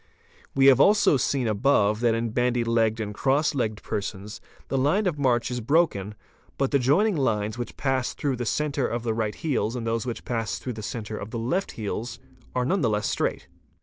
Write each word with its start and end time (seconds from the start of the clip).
We 0.55 0.65
have 0.65 0.79
also 0.79 1.15
seen 1.15 1.47
above 1.47 1.99
that 1.99 2.15
in 2.15 2.31
bandy 2.31 2.63
legged 2.63 2.99
and 2.99 3.13
cross 3.13 3.53
legged 3.53 3.83
persons 3.83 4.41
the 4.67 4.75
line 4.79 5.05
of 5.05 5.19
march 5.19 5.51
is 5.51 5.61
broken, 5.61 6.15
but 6.57 6.71
the 6.71 6.79
joing 6.79 7.15
lines 7.15 7.55
which 7.59 7.77
pass 7.77 8.15
through 8.15 8.37
the 8.37 8.45
centre 8.47 8.87
of 8.87 9.03
the 9.03 9.13
right 9.13 9.35
heels 9.35 9.75
and 9.75 9.85
those 9.85 10.07
which 10.07 10.25
pass 10.25 10.57
through 10.57 10.73
the 10.73 10.81
centre 10.81 11.17
of 11.19 11.29
the 11.29 11.37
left 11.37 11.73
heels 11.73 12.17
are 12.55 12.65
none 12.65 12.81
the 12.81 12.89
less 12.89 13.05
straight. 13.07 13.47